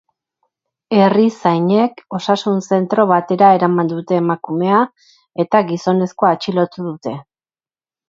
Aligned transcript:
Herrizainek 1.01 2.01
osasun-zentro 2.19 3.07
batera 3.13 3.51
eraman 3.59 3.93
dute 3.95 4.21
emakumea, 4.25 4.83
eta 5.47 5.65
gizonezkoa 5.73 6.37
atxilotu 6.41 6.93
dute. 6.93 7.19